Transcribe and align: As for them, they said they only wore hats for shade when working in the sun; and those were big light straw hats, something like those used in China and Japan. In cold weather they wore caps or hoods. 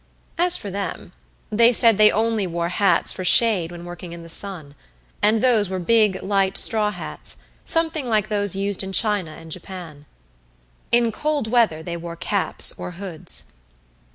As 0.39 0.57
for 0.57 0.71
them, 0.71 1.13
they 1.51 1.71
said 1.71 1.99
they 1.99 2.09
only 2.09 2.47
wore 2.47 2.69
hats 2.69 3.11
for 3.11 3.23
shade 3.23 3.71
when 3.71 3.85
working 3.85 4.13
in 4.13 4.23
the 4.23 4.29
sun; 4.29 4.73
and 5.21 5.43
those 5.43 5.69
were 5.69 5.77
big 5.77 6.23
light 6.23 6.57
straw 6.57 6.89
hats, 6.89 7.37
something 7.65 8.09
like 8.09 8.27
those 8.27 8.55
used 8.55 8.81
in 8.81 8.93
China 8.93 9.29
and 9.35 9.51
Japan. 9.51 10.07
In 10.91 11.11
cold 11.11 11.45
weather 11.45 11.83
they 11.83 11.97
wore 11.97 12.15
caps 12.15 12.73
or 12.79 12.93
hoods. 12.93 13.51